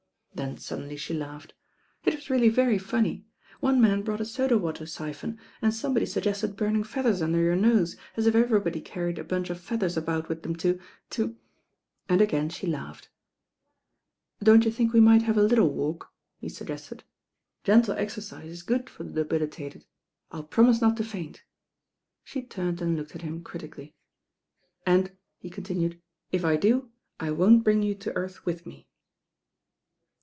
Then 0.33 0.57
suddenly 0.57 0.95
she 0.95 1.13
laughed. 1.13 1.53
"It 2.05 2.15
was 2.15 2.29
really 2.29 2.47
very 2.47 2.77
funny. 2.77 3.25
One 3.59 3.81
man 3.81 4.01
brought 4.01 4.21
a 4.21 4.25
soda 4.25 4.57
water 4.57 4.85
^phon, 4.85 5.37
and 5.61 5.75
somebody 5.75 6.05
suggested 6.05 6.55
burning 6.55 6.85
feathers 6.85 7.21
under 7.21 7.37
your 7.37 7.57
nose, 7.57 7.97
as 8.15 8.25
if 8.25 8.33
everybody 8.33 8.79
carried 8.79 9.19
a 9.19 9.25
bunch 9.25 9.49
of 9.49 9.59
feathers 9.59 9.97
about 9.97 10.29
with 10.29 10.41
them 10.43 10.55
to— 10.55 10.79
to—" 11.11 11.35
and 12.09 12.21
again 12.21 12.47
she 12.47 12.65
laughed. 12.65 13.09
"Don't 14.41 14.63
you 14.63 14.71
think 14.71 14.93
we 14.93 15.01
might 15.01 15.23
have 15.23 15.37
a 15.37 15.43
little 15.43 15.69
walk," 15.69 16.13
he 16.39 16.47
suggested. 16.49 17.03
"Gentle 17.65 17.95
exercise 17.95 18.49
is 18.49 18.63
good 18.63 18.89
for 18.89 19.03
the 19.03 19.25
debili 19.25 19.47
tated. 19.49 19.83
I'll 20.31 20.43
promise 20.45 20.79
not 20.79 20.95
to 20.97 21.03
faint." 21.03 21.43
She 22.23 22.41
turned 22.41 22.81
and 22.81 22.95
looked 22.95 23.15
at 23.17 23.21
him 23.21 23.43
critically. 23.43 23.95
"And," 24.85 25.11
he 25.39 25.49
continued, 25.49 26.01
"if 26.31 26.45
I 26.45 26.55
do, 26.55 26.89
I 27.19 27.31
won't 27.31 27.65
bring 27.65 27.83
you 27.83 27.95
to 27.95 28.15
earth 28.15 28.45
with 28.45 28.65
me." 28.65 28.87